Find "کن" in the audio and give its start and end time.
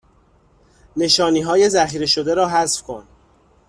2.83-3.03